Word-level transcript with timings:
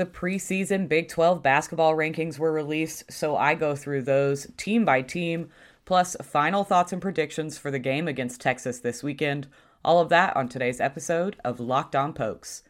the 0.00 0.06
preseason 0.06 0.88
Big 0.88 1.08
12 1.08 1.42
basketball 1.42 1.94
rankings 1.94 2.38
were 2.38 2.54
released, 2.54 3.12
so 3.12 3.36
I 3.36 3.54
go 3.54 3.76
through 3.76 4.00
those 4.00 4.46
team 4.56 4.86
by 4.86 5.02
team, 5.02 5.50
plus 5.84 6.16
final 6.22 6.64
thoughts 6.64 6.90
and 6.90 7.02
predictions 7.02 7.58
for 7.58 7.70
the 7.70 7.78
game 7.78 8.08
against 8.08 8.40
Texas 8.40 8.78
this 8.80 9.02
weekend. 9.02 9.46
All 9.84 10.00
of 10.00 10.08
that 10.08 10.34
on 10.36 10.48
today's 10.48 10.80
episode 10.80 11.36
of 11.44 11.60
Locked 11.60 11.94
On 11.94 12.14
Pokes. 12.14 12.62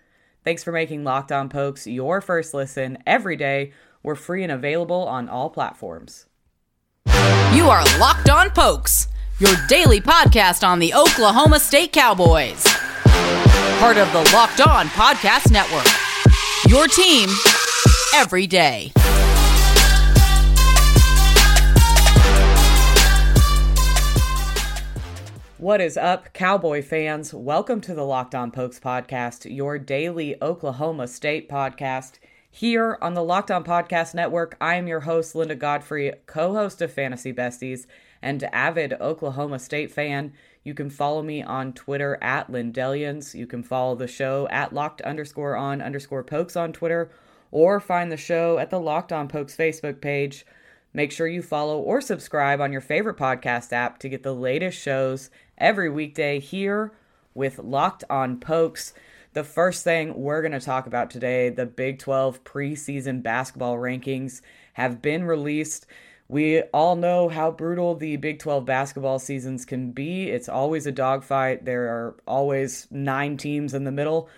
Thanks 0.43 0.65
for 0.65 0.73
making 0.73 1.05
Locked 1.05 1.31
On 1.31 1.49
Pokes 1.49 1.87
your 1.87 2.21
first 2.21 2.53
listen 2.53 2.99
every 3.07 3.37
day. 3.37 3.71
We're 4.03 4.17
free 4.17 4.43
and 4.43 4.51
available 4.51 5.07
on 5.07 5.29
all 5.29 5.51
platforms. 5.51 6.27
You 7.55 7.69
are 7.69 7.85
Locked 8.01 8.29
On 8.29 8.51
Pokes, 8.51 9.07
your 9.39 9.55
daily 9.69 10.01
podcast 10.01 10.67
on 10.67 10.81
the 10.81 10.95
Oklahoma 10.95 11.61
State 11.61 11.93
Cowboys. 11.93 12.65
Part 13.79 13.99
of 13.99 14.13
the 14.13 14.29
Locked 14.35 14.67
On 14.67 14.87
Podcast 14.89 15.53
Network. 15.53 16.10
Your 16.71 16.87
team 16.87 17.29
every 18.15 18.47
day. 18.47 18.93
What 25.59 25.81
is 25.81 25.97
up, 25.97 26.33
Cowboy 26.33 26.83
fans? 26.83 27.35
Welcome 27.35 27.81
to 27.81 27.93
the 27.93 28.05
Locked 28.05 28.37
On 28.37 28.53
Pokes 28.53 28.79
podcast, 28.79 29.53
your 29.53 29.81
daily 29.81 30.41
Oklahoma 30.41 31.09
State 31.09 31.49
podcast. 31.49 32.21
Here 32.49 32.99
on 33.03 33.15
the 33.15 33.25
Locked 33.25 33.51
On 33.51 33.65
Podcast 33.65 34.15
Network, 34.15 34.57
I 34.61 34.77
am 34.77 34.87
your 34.87 35.01
host, 35.01 35.35
Linda 35.35 35.57
Godfrey, 35.57 36.13
co 36.27 36.53
host 36.55 36.81
of 36.81 36.93
Fantasy 36.93 37.33
Besties 37.33 37.87
and 38.23 38.45
avid 38.53 38.93
Oklahoma 39.01 39.59
State 39.59 39.91
fan. 39.91 40.33
You 40.63 40.75
can 40.75 40.91
follow 40.91 41.23
me 41.23 41.43
on 41.43 41.73
Twitter 41.73 42.19
at 42.21 42.51
Lindellians. 42.51 43.35
You 43.35 43.47
can 43.47 43.63
follow 43.63 43.95
the 43.95 44.07
show 44.07 44.47
at 44.51 44.75
locked 44.75 45.01
underscore 45.03 45.57
on 45.57 45.81
underscore 45.81 46.23
pokes 46.23 46.55
on 46.55 46.73
Twitter, 46.73 47.11
or 47.51 47.81
find 47.81 48.13
the 48.13 48.17
show 48.17 48.59
at 48.59 48.71
the 48.71 48.79
Locked 48.79 49.13
On 49.13 49.27
Pokes 49.27 49.57
Facebook 49.57 50.01
page. 50.01 50.45
Make 50.93 51.13
sure 51.13 51.27
you 51.27 51.43
follow 51.43 51.79
or 51.79 52.01
subscribe 52.01 52.61
on 52.61 52.73
your 52.73 52.81
favorite 52.81 53.17
podcast 53.17 53.73
app 53.73 53.99
to 54.01 54.09
get 54.09 54.23
the 54.23 54.35
latest 54.35 54.79
shows 54.79 55.31
every 55.57 55.89
weekday 55.89 56.41
here 56.41 56.93
with 57.33 57.59
Locked 57.59 58.05
On 58.11 58.39
Pokes. 58.39 58.93
The 59.33 59.45
first 59.45 59.85
thing 59.85 60.21
we're 60.21 60.43
going 60.43 60.53
to 60.53 60.61
talk 60.61 60.87
about 60.87 61.11
today 61.11 61.49
the 61.49 61.67
Big 61.67 62.01
12 62.01 62.43
preseason 62.45 63.23
basketball 63.23 63.77
rankings 63.77 64.43
have 64.75 65.01
been 65.01 65.25
released. 65.25 65.87
We 66.31 66.63
all 66.73 66.95
know 66.95 67.29
how 67.29 67.51
brutal 67.51 67.97
the 67.97 68.15
Big 68.15 68.39
12 68.39 68.65
basketball 68.65 69.19
seasons 69.19 69.65
can 69.65 69.91
be. 69.91 70.31
It's 70.31 70.49
always 70.49 70.87
a 70.87 70.93
dogfight. 70.93 71.65
There 71.65 71.89
are 71.89 72.17
always 72.25 72.87
nine 72.89 73.37
teams 73.37 73.75
in 73.75 73.83
the 73.83 73.91
middle, 73.91 74.29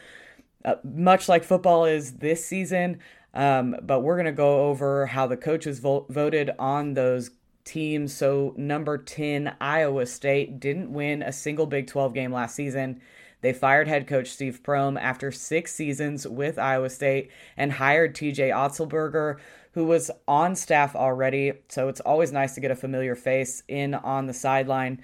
uh, 0.65 0.77
much 0.83 1.29
like 1.29 1.45
football 1.45 1.85
is 1.85 2.15
this 2.15 2.47
season. 2.47 3.01
Um, 3.35 3.77
but 3.83 4.01
we're 4.01 4.17
going 4.17 4.25
to 4.25 4.33
go 4.33 4.71
over 4.71 5.05
how 5.05 5.27
the 5.27 5.37
coaches 5.37 5.81
vo- 5.81 6.07
voted 6.09 6.53
on 6.59 6.95
those 6.95 7.31
teams. 7.67 8.15
So, 8.15 8.55
number 8.57 8.97
10, 8.97 9.57
Iowa 9.61 10.07
State 10.07 10.61
didn't 10.61 10.95
win 10.95 11.23
a 11.23 11.31
single 11.31 11.67
Big 11.67 11.89
12 11.89 12.15
game 12.15 12.33
last 12.33 12.55
season. 12.55 13.03
They 13.43 13.53
fired 13.53 13.89
head 13.89 14.07
coach 14.07 14.29
Steve 14.29 14.63
Prohm 14.63 14.99
after 14.99 15.31
six 15.31 15.75
seasons 15.75 16.27
with 16.27 16.59
Iowa 16.59 16.89
State 16.89 17.31
and 17.57 17.73
hired 17.73 18.15
TJ 18.15 18.51
Otzelberger, 18.51 19.39
who 19.73 19.85
was 19.85 20.11
on 20.29 20.55
staff 20.55 20.95
already. 20.95 21.53
So 21.69 21.89
it's 21.89 22.01
always 22.01 22.33
nice 22.33 22.55
to 22.55 22.61
get 22.61 22.71
a 22.71 22.77
familiar 22.77 23.15
face 23.15 23.63
in 23.69 23.95
on 23.95 24.27
the 24.27 24.35
sideline. 24.35 25.03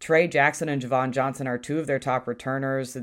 Trey 0.00 0.28
Jackson 0.28 0.68
and 0.68 0.82
Javon 0.82 1.10
Johnson 1.12 1.46
are 1.46 1.58
two 1.58 1.78
of 1.78 1.86
their 1.86 1.98
top 1.98 2.26
returners. 2.28 2.96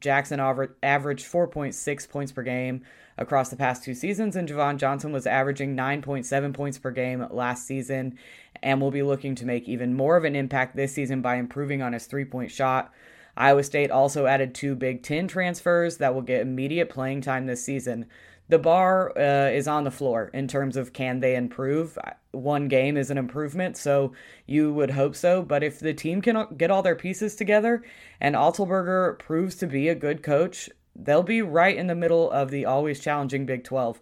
Jackson 0.00 0.40
averaged 0.40 1.26
4.6 1.26 2.08
points 2.08 2.32
per 2.32 2.42
game 2.42 2.82
across 3.18 3.48
the 3.48 3.56
past 3.56 3.82
two 3.82 3.94
seasons, 3.94 4.36
and 4.36 4.48
Javon 4.48 4.76
Johnson 4.76 5.12
was 5.12 5.26
averaging 5.26 5.76
9.7 5.76 6.54
points 6.54 6.78
per 6.78 6.90
game 6.90 7.26
last 7.30 7.66
season 7.66 8.18
and 8.62 8.80
will 8.80 8.90
be 8.90 9.02
looking 9.02 9.34
to 9.34 9.46
make 9.46 9.68
even 9.68 9.94
more 9.94 10.16
of 10.16 10.24
an 10.24 10.36
impact 10.36 10.76
this 10.76 10.92
season 10.92 11.22
by 11.22 11.36
improving 11.36 11.82
on 11.82 11.92
his 11.92 12.06
three 12.06 12.24
point 12.24 12.50
shot. 12.50 12.92
Iowa 13.36 13.62
State 13.62 13.90
also 13.90 14.24
added 14.24 14.54
two 14.54 14.74
Big 14.74 15.02
Ten 15.02 15.28
transfers 15.28 15.98
that 15.98 16.14
will 16.14 16.22
get 16.22 16.40
immediate 16.40 16.88
playing 16.88 17.20
time 17.20 17.46
this 17.46 17.62
season 17.62 18.06
the 18.48 18.58
bar 18.58 19.12
uh, 19.18 19.50
is 19.50 19.66
on 19.66 19.84
the 19.84 19.90
floor 19.90 20.30
in 20.32 20.46
terms 20.46 20.76
of 20.76 20.92
can 20.92 21.20
they 21.20 21.34
improve. 21.34 21.98
One 22.30 22.68
game 22.68 22.96
is 22.96 23.10
an 23.10 23.18
improvement, 23.18 23.76
so 23.76 24.12
you 24.46 24.72
would 24.72 24.90
hope 24.90 25.16
so. 25.16 25.42
But 25.42 25.62
if 25.62 25.80
the 25.80 25.94
team 25.94 26.22
can 26.22 26.46
get 26.56 26.70
all 26.70 26.82
their 26.82 26.94
pieces 26.94 27.34
together 27.34 27.82
and 28.20 28.36
Otzelberger 28.36 29.18
proves 29.18 29.56
to 29.56 29.66
be 29.66 29.88
a 29.88 29.94
good 29.94 30.22
coach, 30.22 30.70
they'll 30.94 31.22
be 31.22 31.42
right 31.42 31.76
in 31.76 31.88
the 31.88 31.94
middle 31.94 32.30
of 32.30 32.50
the 32.50 32.64
always 32.64 33.00
challenging 33.00 33.46
Big 33.46 33.64
12. 33.64 34.00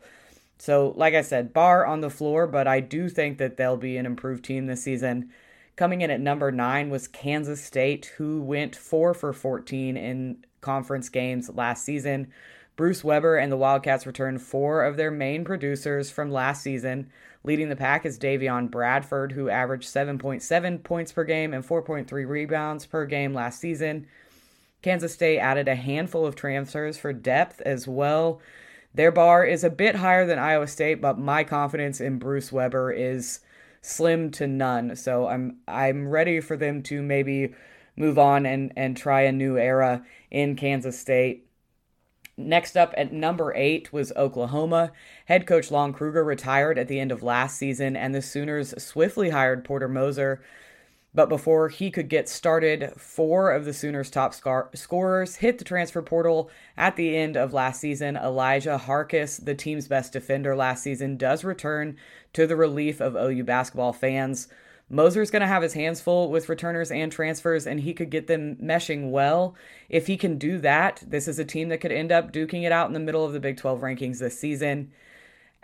So, 0.58 0.94
like 0.96 1.14
I 1.14 1.22
said, 1.22 1.52
bar 1.52 1.84
on 1.84 2.00
the 2.00 2.10
floor, 2.10 2.46
but 2.46 2.66
I 2.66 2.80
do 2.80 3.08
think 3.08 3.38
that 3.38 3.56
they'll 3.56 3.76
be 3.76 3.96
an 3.96 4.06
improved 4.06 4.44
team 4.44 4.66
this 4.66 4.82
season. 4.82 5.30
Coming 5.76 6.02
in 6.02 6.10
at 6.10 6.20
number 6.20 6.52
nine 6.52 6.90
was 6.90 7.08
Kansas 7.08 7.62
State, 7.62 8.12
who 8.16 8.40
went 8.40 8.76
four 8.76 9.12
for 9.12 9.32
14 9.32 9.96
in 9.96 10.44
conference 10.60 11.08
games 11.08 11.50
last 11.52 11.84
season. 11.84 12.32
Bruce 12.76 13.04
Weber 13.04 13.36
and 13.36 13.52
the 13.52 13.56
Wildcats 13.56 14.06
returned 14.06 14.42
four 14.42 14.84
of 14.84 14.96
their 14.96 15.10
main 15.10 15.44
producers 15.44 16.10
from 16.10 16.30
last 16.30 16.62
season. 16.62 17.10
Leading 17.44 17.68
the 17.68 17.76
pack 17.76 18.04
is 18.04 18.18
Davion 18.18 18.70
Bradford, 18.70 19.32
who 19.32 19.48
averaged 19.48 19.86
7.7 19.86 20.82
points 20.82 21.12
per 21.12 21.24
game 21.24 21.54
and 21.54 21.64
4.3 21.64 22.28
rebounds 22.28 22.86
per 22.86 23.06
game 23.06 23.32
last 23.32 23.60
season. 23.60 24.06
Kansas 24.82 25.14
State 25.14 25.38
added 25.38 25.68
a 25.68 25.76
handful 25.76 26.26
of 26.26 26.34
transfers 26.34 26.98
for 26.98 27.12
depth 27.12 27.60
as 27.62 27.86
well. 27.86 28.40
Their 28.92 29.12
bar 29.12 29.44
is 29.44 29.64
a 29.64 29.70
bit 29.70 29.96
higher 29.96 30.26
than 30.26 30.38
Iowa 30.38 30.66
State, 30.66 31.00
but 31.00 31.18
my 31.18 31.44
confidence 31.44 32.00
in 32.00 32.18
Bruce 32.18 32.52
Weber 32.52 32.92
is 32.92 33.40
slim 33.82 34.30
to 34.32 34.46
none. 34.46 34.96
So 34.96 35.28
I'm 35.28 35.58
I'm 35.68 36.08
ready 36.08 36.40
for 36.40 36.56
them 36.56 36.82
to 36.84 37.02
maybe 37.02 37.54
move 37.96 38.18
on 38.18 38.46
and, 38.46 38.72
and 38.76 38.96
try 38.96 39.22
a 39.22 39.32
new 39.32 39.56
era 39.56 40.04
in 40.30 40.56
Kansas 40.56 40.98
State. 40.98 41.43
Next 42.36 42.76
up 42.76 42.92
at 42.96 43.12
number 43.12 43.54
eight 43.54 43.92
was 43.92 44.12
Oklahoma. 44.16 44.92
Head 45.26 45.46
coach 45.46 45.70
Lon 45.70 45.92
Kruger 45.92 46.24
retired 46.24 46.78
at 46.78 46.88
the 46.88 46.98
end 46.98 47.12
of 47.12 47.22
last 47.22 47.56
season, 47.56 47.96
and 47.96 48.14
the 48.14 48.22
Sooners 48.22 48.74
swiftly 48.82 49.30
hired 49.30 49.64
Porter 49.64 49.88
Moser. 49.88 50.42
But 51.14 51.28
before 51.28 51.68
he 51.68 51.92
could 51.92 52.08
get 52.08 52.28
started, 52.28 52.92
four 52.96 53.52
of 53.52 53.64
the 53.64 53.72
Sooners' 53.72 54.10
top 54.10 54.34
scar- 54.34 54.68
scorers 54.74 55.36
hit 55.36 55.58
the 55.58 55.64
transfer 55.64 56.02
portal 56.02 56.50
at 56.76 56.96
the 56.96 57.16
end 57.16 57.36
of 57.36 57.52
last 57.52 57.80
season. 57.80 58.16
Elijah 58.16 58.82
Harkless, 58.84 59.42
the 59.42 59.54
team's 59.54 59.86
best 59.86 60.12
defender 60.12 60.56
last 60.56 60.82
season, 60.82 61.16
does 61.16 61.44
return 61.44 61.96
to 62.32 62.48
the 62.48 62.56
relief 62.56 63.00
of 63.00 63.14
OU 63.14 63.44
basketball 63.44 63.92
fans. 63.92 64.48
Moser's 64.90 65.30
going 65.30 65.40
to 65.40 65.46
have 65.46 65.62
his 65.62 65.72
hands 65.72 66.00
full 66.00 66.30
with 66.30 66.48
returners 66.48 66.90
and 66.90 67.10
transfers, 67.10 67.66
and 67.66 67.80
he 67.80 67.94
could 67.94 68.10
get 68.10 68.26
them 68.26 68.56
meshing 68.56 69.10
well. 69.10 69.54
If 69.88 70.06
he 70.06 70.16
can 70.16 70.38
do 70.38 70.58
that, 70.58 71.02
this 71.06 71.26
is 71.26 71.38
a 71.38 71.44
team 71.44 71.70
that 71.70 71.80
could 71.80 71.92
end 71.92 72.12
up 72.12 72.32
duking 72.32 72.64
it 72.64 72.72
out 72.72 72.88
in 72.88 72.92
the 72.92 73.00
middle 73.00 73.24
of 73.24 73.32
the 73.32 73.40
Big 73.40 73.56
12 73.56 73.80
rankings 73.80 74.18
this 74.18 74.38
season. 74.38 74.92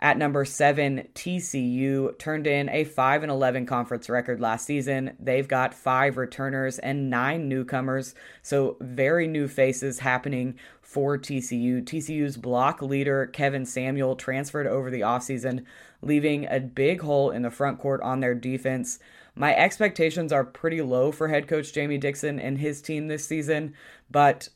At 0.03 0.17
number 0.17 0.45
seven, 0.45 1.07
TCU 1.13 2.17
turned 2.17 2.47
in 2.47 2.69
a 2.69 2.85
5 2.85 3.21
and 3.21 3.31
11 3.31 3.67
conference 3.67 4.09
record 4.09 4.41
last 4.41 4.65
season. 4.65 5.15
They've 5.19 5.47
got 5.47 5.75
five 5.75 6.17
returners 6.17 6.79
and 6.79 7.11
nine 7.11 7.47
newcomers, 7.47 8.15
so 8.41 8.77
very 8.81 9.27
new 9.27 9.47
faces 9.47 9.99
happening 9.99 10.55
for 10.81 11.19
TCU. 11.19 11.83
TCU's 11.83 12.35
block 12.35 12.81
leader, 12.81 13.27
Kevin 13.27 13.63
Samuel, 13.63 14.15
transferred 14.15 14.65
over 14.65 14.89
the 14.89 15.01
offseason, 15.01 15.65
leaving 16.01 16.47
a 16.49 16.59
big 16.59 17.01
hole 17.01 17.29
in 17.29 17.43
the 17.43 17.51
front 17.51 17.77
court 17.77 18.01
on 18.01 18.21
their 18.21 18.33
defense. 18.33 18.97
My 19.35 19.55
expectations 19.55 20.33
are 20.33 20.43
pretty 20.43 20.81
low 20.81 21.11
for 21.11 21.27
head 21.27 21.47
coach 21.47 21.73
Jamie 21.73 21.99
Dixon 21.99 22.39
and 22.39 22.57
his 22.57 22.81
team 22.81 23.07
this 23.07 23.25
season, 23.25 23.75
but 24.09 24.49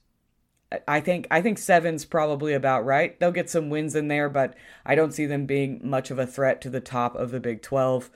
I 0.88 1.00
think 1.00 1.28
I 1.32 1.42
think 1.42 1.58
seven's 1.58 2.06
probably 2.06 2.54
about 2.54 2.86
right. 2.86 3.20
They'll 3.20 3.32
get 3.32 3.50
some 3.50 3.70
wins 3.70 3.96
in 3.96 4.08
there, 4.08 4.30
but 4.30 4.56
I 4.86 4.96
don't 4.96 5.14
see 5.14 5.26
them 5.26 5.46
being 5.46 5.80
much 5.84 6.12
of 6.12 6.20
a 6.20 6.28
threat 6.28 6.62
to 6.62 6.70
the 6.70 6.82
top 6.82 7.16
of 7.16 7.32
the 7.32 7.40
Big 7.40 7.62
12. 7.62 8.10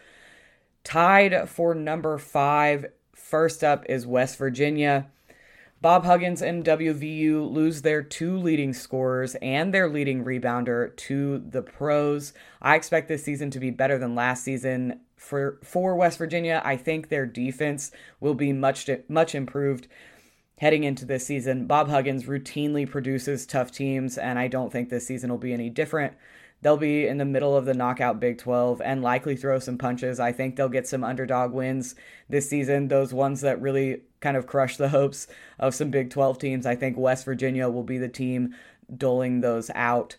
Tied 0.83 1.49
for 1.49 1.75
number 1.75 2.17
five, 2.17 2.87
first 3.13 3.63
up 3.63 3.85
is 3.87 4.07
West 4.07 4.37
Virginia. 4.37 5.07
Bob 5.81 6.03
Huggins 6.03 6.41
and 6.41 6.65
WVU 6.65 7.49
lose 7.49 7.83
their 7.83 8.03
two 8.03 8.37
leading 8.37 8.73
scorers 8.73 9.35
and 9.35 9.73
their 9.73 9.87
leading 9.87 10.25
rebounder 10.25 10.93
to 10.97 11.39
the 11.39 11.61
pros. 11.61 12.33
I 12.61 12.75
expect 12.75 13.07
this 13.07 13.23
season 13.23 13.49
to 13.51 13.59
be 13.59 13.69
better 13.69 13.97
than 13.97 14.13
last 14.13 14.43
season 14.43 14.99
for 15.15 15.57
for 15.63 15.95
West 15.95 16.17
Virginia. 16.17 16.61
I 16.65 16.75
think 16.75 17.07
their 17.07 17.25
defense 17.25 17.91
will 18.19 18.33
be 18.33 18.51
much 18.51 18.89
much 19.07 19.35
improved 19.35 19.87
heading 20.59 20.83
into 20.83 21.05
this 21.05 21.25
season. 21.25 21.65
Bob 21.65 21.89
Huggins 21.89 22.25
routinely 22.25 22.89
produces 22.89 23.45
tough 23.45 23.71
teams 23.71 24.17
and 24.17 24.37
I 24.37 24.47
don't 24.47 24.71
think 24.71 24.89
this 24.89 25.07
season 25.07 25.29
will 25.29 25.37
be 25.37 25.53
any 25.53 25.69
different. 25.69 26.13
They'll 26.61 26.77
be 26.77 27.07
in 27.07 27.17
the 27.17 27.25
middle 27.25 27.55
of 27.55 27.63
the 27.63 27.73
knockout 27.73 28.19
Big 28.19 28.37
12 28.37 28.81
and 28.81 29.01
likely 29.01 29.37
throw 29.37 29.59
some 29.59 29.77
punches. 29.77 30.19
I 30.19 30.33
think 30.33 30.55
they'll 30.55 30.67
get 30.67 30.87
some 30.87 31.05
underdog 31.05 31.53
wins 31.53 31.95
this 32.27 32.49
season, 32.49 32.89
those 32.89 33.13
ones 33.13 33.41
that 33.41 33.61
really 33.61 34.01
kind 34.19 34.35
of 34.35 34.45
crush 34.45 34.75
the 34.75 34.89
hopes 34.89 35.27
of 35.57 35.73
some 35.73 35.89
Big 35.89 36.09
12 36.09 36.37
teams. 36.37 36.65
I 36.65 36.75
think 36.75 36.97
West 36.97 37.23
Virginia 37.23 37.69
will 37.69 37.83
be 37.83 37.97
the 37.97 38.09
team 38.09 38.53
doling 38.95 39.39
those 39.39 39.71
out. 39.73 40.17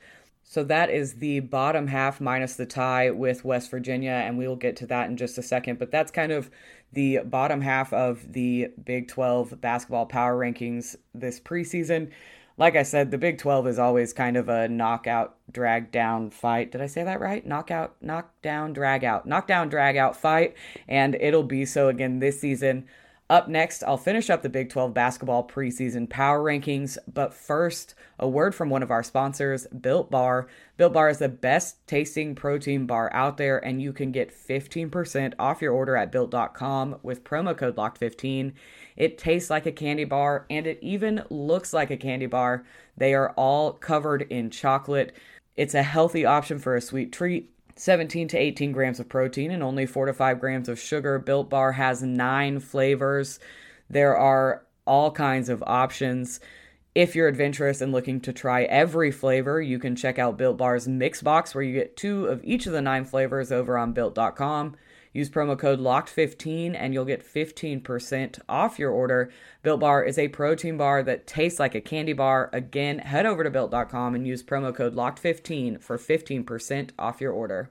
So 0.51 0.65
that 0.65 0.91
is 0.91 1.15
the 1.15 1.39
bottom 1.39 1.87
half 1.87 2.21
minus 2.21 2.57
the 2.57 2.67
tie 2.67 3.11
with 3.11 3.45
West 3.45 3.71
Virginia, 3.71 4.11
and 4.11 4.37
we 4.37 4.49
will 4.49 4.57
get 4.57 4.75
to 4.79 4.87
that 4.89 5.09
in 5.09 5.17
just 5.17 5.39
a 5.39 5.45
second. 5.45 5.79
But 5.79 5.93
that's 5.93 6.11
kind 6.11 6.33
of 6.33 6.51
the 6.93 7.21
bottom 7.25 7.61
half 7.61 7.93
of 7.93 8.33
the 8.33 8.73
Big 8.85 9.07
12 9.07 9.61
basketball 9.61 10.07
power 10.07 10.37
rankings 10.37 10.97
this 11.15 11.39
preseason. 11.39 12.11
Like 12.57 12.75
I 12.75 12.83
said, 12.83 13.13
the 13.13 13.17
Big 13.17 13.39
12 13.39 13.69
is 13.69 13.79
always 13.79 14.13
kind 14.13 14.37
of 14.37 14.49
a 14.49 14.67
knockout, 14.67 15.37
drag 15.53 15.93
down 15.93 16.31
fight. 16.31 16.73
Did 16.73 16.81
I 16.81 16.87
say 16.87 17.05
that 17.05 17.21
right? 17.21 17.47
Knockout, 17.47 17.95
knockdown, 18.03 18.73
drag 18.73 19.05
out, 19.05 19.27
knockdown, 19.27 19.69
drag 19.69 19.97
out 19.97 20.17
fight. 20.17 20.57
And 20.89 21.15
it'll 21.15 21.45
be 21.45 21.65
so 21.65 21.87
again 21.87 22.19
this 22.19 22.41
season. 22.41 22.89
Up 23.31 23.49
next, 23.49 23.85
I'll 23.85 23.97
finish 23.97 24.29
up 24.29 24.43
the 24.43 24.49
Big 24.49 24.71
12 24.71 24.93
basketball 24.93 25.47
preseason 25.47 26.11
power 26.11 26.43
rankings, 26.43 26.99
but 27.15 27.33
first, 27.33 27.95
a 28.19 28.29
word 28.29 28.57
from 28.57 28.71
one 28.71 28.83
of 28.83 28.91
our 28.91 29.05
sponsors, 29.05 29.69
Built 29.69 30.11
Bar. 30.11 30.49
Built 30.77 30.93
Bar 30.93 31.09
is 31.11 31.19
the 31.19 31.29
best 31.29 31.87
tasting 31.87 32.35
protein 32.35 32.87
bar 32.87 33.09
out 33.15 33.37
there, 33.37 33.65
and 33.65 33.81
you 33.81 33.93
can 33.93 34.11
get 34.11 34.35
15% 34.35 35.35
off 35.39 35.63
your 35.63 35.73
order 35.73 35.97
at 35.97 36.11
built.com 36.11 36.99
with 37.05 37.23
promo 37.23 37.57
code 37.57 37.77
LOCKED15. 37.77 38.53
It 38.97 39.17
tastes 39.17 39.49
like 39.49 39.67
a 39.67 39.71
candy 39.71 40.05
bar, 40.05 40.45
and 40.51 40.67
it 40.67 40.81
even 40.83 41.23
looks 41.31 41.73
like 41.73 41.93
a 41.93 41.97
candy 41.97 42.27
bar. 42.27 42.65
They 42.97 43.15
are 43.15 43.31
all 43.37 43.75
covered 43.75 44.23
in 44.23 44.51
chocolate. 44.51 45.15
It's 45.57 45.75
a 45.75 45.85
healthy 45.85 46.25
option 46.25 46.59
for 46.59 46.75
a 46.75 46.81
sweet 46.81 47.13
treat 47.13 47.53
17 47.81 48.29
to 48.29 48.37
18 48.37 48.73
grams 48.73 49.01
of 49.01 49.09
protein 49.09 49.51
and 49.51 49.63
only 49.63 49.87
4 49.87 50.05
to 50.05 50.13
5 50.13 50.39
grams 50.39 50.69
of 50.69 50.79
sugar. 50.79 51.19
Built 51.19 51.49
Bar 51.49 51.73
has 51.73 52.03
nine 52.03 52.61
flavors. 52.61 53.41
There 53.89 54.15
are 54.15 54.67
all 54.87 55.11
kinds 55.11 55.49
of 55.49 55.65
options. 55.67 56.41
If 56.95 57.17
you're 57.17 57.27
adventurous 57.27 57.81
and 57.81 57.91
looking 57.91 58.21
to 58.21 58.35
try 58.35 58.65
every 58.65 59.11
flavor, 59.11 59.63
you 59.63 59.79
can 59.79 59.97
check 59.97 60.19
out 60.19 60.37
Built 60.37 60.59
Bar's 60.59 60.87
Mix 60.87 61.23
Box, 61.23 61.55
where 61.55 61.65
you 61.65 61.73
get 61.73 61.97
two 61.97 62.27
of 62.27 62.45
each 62.45 62.67
of 62.67 62.75
the 62.75 62.83
nine 62.83 63.07
flavors 63.07 63.51
over 63.51 63.79
on 63.79 63.95
built.com. 63.95 64.77
Use 65.13 65.29
promo 65.29 65.59
code 65.59 65.81
LOCKED15 65.81 66.75
and 66.79 66.95
you'll 66.95 67.05
get 67.05 67.27
15% 67.27 68.39
off 68.49 68.79
your 68.79 68.91
order. 68.91 69.31
Built 69.63 69.81
Bar 69.81 70.05
is 70.05 70.19
a 70.19 70.29
protein 70.29 70.77
bar 70.77 71.03
that 71.03 71.27
tastes 71.27 71.59
like 71.59 71.75
a 71.75 71.81
candy 71.81 72.13
bar. 72.13 72.49
Again, 72.53 73.01
head 73.01 73.27
over 73.27 73.43
to 73.43 73.51
built.com 73.51 74.15
and 74.15 74.27
use 74.27 74.43
promo 74.43 74.75
code 74.75 74.95
LOCKED15 74.95 75.83
for 75.83 75.99
15% 75.99 76.91
off 76.99 77.21
your 77.21 77.33
order. 77.33 77.71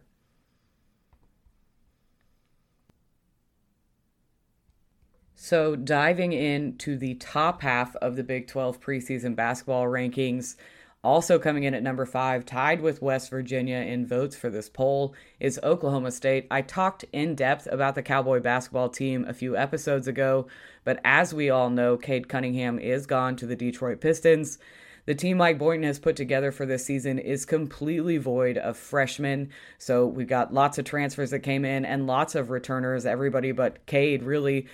So, 5.42 5.77
diving 5.77 6.33
into 6.33 6.97
the 6.97 7.15
top 7.15 7.62
half 7.62 7.95
of 7.95 8.18
the 8.18 8.24
Big 8.25 8.47
12 8.47 8.81
preseason 8.81 9.38
basketball 9.38 9.85
rankings, 9.85 10.57
also 11.04 11.40
coming 11.40 11.63
in 11.63 11.74
at 11.74 11.84
number 11.84 12.06
five, 12.06 12.46
tied 12.46 12.81
with 12.81 13.01
West 13.01 13.30
Virginia 13.30 13.78
in 13.78 14.06
votes 14.06 14.36
for 14.36 14.50
this 14.50 14.68
poll, 14.68 15.16
is 15.40 15.60
Oklahoma 15.63 16.12
State. 16.12 16.46
I 16.51 16.62
talked 16.62 17.06
in 17.13 17.36
depth 17.36 17.68
about 17.72 17.96
the 17.96 18.04
Cowboy 18.04 18.42
basketball 18.42 18.90
team 18.90 19.25
a 19.28 19.34
few 19.34 19.56
episodes 19.56 20.07
ago, 20.07 20.48
but 20.84 21.00
as 21.06 21.34
we 21.34 21.50
all 21.50 21.69
know, 21.69 21.96
Cade 21.96 22.28
Cunningham 22.28 22.80
is 22.80 23.06
gone 23.06 23.38
to 23.38 23.46
the 23.46 23.56
Detroit 23.56 24.01
Pistons. 24.01 24.60
The 25.06 25.16
team 25.16 25.38
Mike 25.38 25.57
Boynton 25.57 25.88
has 25.88 26.00
put 26.00 26.18
together 26.18 26.51
for 26.51 26.66
this 26.66 26.86
season 26.86 27.18
is 27.18 27.45
completely 27.45 28.18
void 28.18 28.57
of 28.57 28.78
freshmen. 28.78 29.50
So 29.78 30.06
we've 30.06 30.28
got 30.28 30.54
lots 30.54 30.78
of 30.78 30.86
transfers 30.86 31.31
that 31.31 31.40
came 31.40 31.63
in 31.63 31.86
and 31.86 32.07
lots 32.07 32.36
of 32.36 32.50
returners, 32.50 33.06
everybody 33.06 33.54
but 33.54 33.86
Cade, 33.86 34.22
really. 34.22 34.68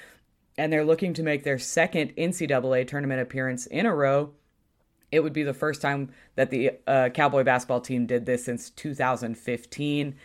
And 0.57 0.73
they're 0.73 0.83
looking 0.83 1.13
to 1.13 1.23
make 1.23 1.43
their 1.43 1.59
second 1.59 2.15
NCAA 2.17 2.87
tournament 2.87 3.21
appearance 3.21 3.67
in 3.67 3.85
a 3.85 3.93
row 3.93 4.33
it 5.15 5.23
would 5.23 5.33
be 5.33 5.43
the 5.43 5.53
first 5.53 5.81
time 5.81 6.11
that 6.35 6.49
the 6.49 6.71
uh, 6.85 7.09
Cowboy 7.09 7.43
basketball 7.43 7.81
team 7.81 8.05
did 8.05 8.25
this 8.25 8.45
since 8.45 8.69
2015. 8.69 10.15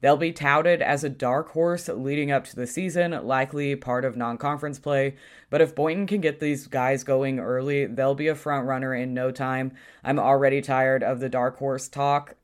They'll 0.00 0.16
be 0.18 0.32
touted 0.32 0.82
as 0.82 1.02
a 1.02 1.08
dark 1.08 1.52
horse 1.52 1.88
leading 1.88 2.30
up 2.30 2.44
to 2.44 2.56
the 2.56 2.66
season, 2.66 3.12
likely 3.26 3.74
part 3.74 4.04
of 4.04 4.18
non 4.18 4.36
conference 4.36 4.78
play. 4.78 5.16
But 5.48 5.62
if 5.62 5.74
Boynton 5.74 6.06
can 6.06 6.20
get 6.20 6.40
these 6.40 6.66
guys 6.66 7.04
going 7.04 7.38
early, 7.38 7.86
they'll 7.86 8.14
be 8.14 8.28
a 8.28 8.34
front 8.34 8.66
runner 8.66 8.94
in 8.94 9.14
no 9.14 9.30
time. 9.30 9.72
I'm 10.04 10.18
already 10.18 10.60
tired 10.60 11.02
of 11.02 11.20
the 11.20 11.30
dark 11.30 11.56
horse 11.56 11.88
talk. 11.88 12.34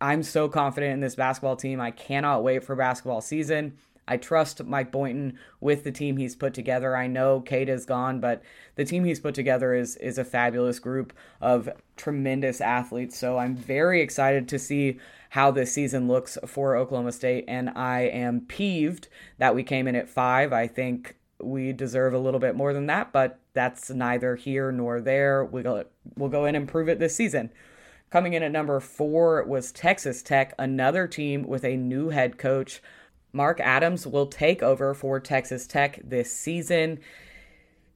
I'm 0.00 0.24
so 0.24 0.48
confident 0.48 0.94
in 0.94 1.00
this 1.00 1.14
basketball 1.14 1.54
team. 1.54 1.80
I 1.80 1.92
cannot 1.92 2.42
wait 2.42 2.64
for 2.64 2.74
basketball 2.74 3.20
season. 3.20 3.78
I 4.06 4.16
trust 4.16 4.64
Mike 4.64 4.92
Boynton 4.92 5.38
with 5.60 5.84
the 5.84 5.92
team 5.92 6.16
he's 6.16 6.36
put 6.36 6.54
together. 6.54 6.96
I 6.96 7.06
know 7.06 7.40
Cade 7.40 7.68
is 7.68 7.86
gone, 7.86 8.20
but 8.20 8.42
the 8.76 8.84
team 8.84 9.04
he's 9.04 9.20
put 9.20 9.34
together 9.34 9.74
is 9.74 9.96
is 9.96 10.18
a 10.18 10.24
fabulous 10.24 10.78
group 10.78 11.12
of 11.40 11.68
tremendous 11.96 12.60
athletes. 12.60 13.18
So 13.18 13.38
I'm 13.38 13.56
very 13.56 14.00
excited 14.00 14.48
to 14.48 14.58
see 14.58 14.98
how 15.30 15.50
this 15.50 15.72
season 15.72 16.06
looks 16.06 16.38
for 16.46 16.76
Oklahoma 16.76 17.12
State, 17.12 17.44
and 17.48 17.70
I 17.70 18.02
am 18.02 18.42
peeved 18.42 19.08
that 19.38 19.54
we 19.54 19.62
came 19.62 19.88
in 19.88 19.96
at 19.96 20.08
five. 20.08 20.52
I 20.52 20.66
think 20.66 21.16
we 21.40 21.72
deserve 21.72 22.14
a 22.14 22.18
little 22.18 22.40
bit 22.40 22.54
more 22.54 22.72
than 22.72 22.86
that, 22.86 23.12
but 23.12 23.40
that's 23.52 23.90
neither 23.90 24.36
here 24.36 24.70
nor 24.70 25.00
there. 25.00 25.44
We'll 25.44 25.84
we'll 26.16 26.28
go 26.28 26.44
in 26.44 26.54
and 26.54 26.68
prove 26.68 26.88
it 26.88 26.98
this 26.98 27.16
season. 27.16 27.50
Coming 28.10 28.34
in 28.34 28.44
at 28.44 28.52
number 28.52 28.78
four 28.78 29.42
was 29.42 29.72
Texas 29.72 30.22
Tech, 30.22 30.54
another 30.56 31.08
team 31.08 31.42
with 31.42 31.64
a 31.64 31.76
new 31.76 32.10
head 32.10 32.38
coach. 32.38 32.80
Mark 33.34 33.58
Adams 33.58 34.06
will 34.06 34.26
take 34.26 34.62
over 34.62 34.94
for 34.94 35.18
Texas 35.18 35.66
Tech 35.66 36.00
this 36.04 36.32
season. 36.32 37.00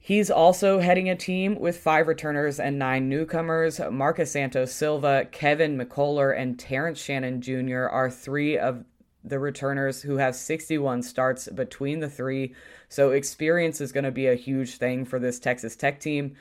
He's 0.01 0.31
also 0.31 0.81
heading 0.81 1.09
a 1.09 1.15
team 1.15 1.61
with 1.61 1.79
five 1.79 2.09
returners 2.09 2.59
and 2.59 2.77
nine 2.77 3.09
newcomers. 3.09 3.81
Marcus 3.91 4.33
Santos 4.33 4.73
Silva, 4.73 5.29
Kevin 5.31 5.79
McCullar, 5.79 6.37
and 6.37 6.59
Terrence 6.59 7.01
Shannon 7.01 7.41
Jr. 7.41 7.87
are 7.87 8.11
three 8.11 8.59
of 8.59 8.85
the 9.23 9.39
returners 9.39 10.03
who 10.03 10.17
have 10.17 10.35
61 10.35 11.03
starts 11.03 11.49
between 11.49 12.01
the 12.01 12.11
three. 12.11 12.55
So, 12.89 13.13
experience 13.13 13.81
is 13.81 13.93
going 13.93 14.05
to 14.05 14.11
be 14.11 14.27
a 14.27 14.35
huge 14.35 14.77
thing 14.77 15.05
for 15.05 15.21
this 15.21 15.39
Texas 15.39 15.77
Tech 15.77 16.01
team 16.01 16.35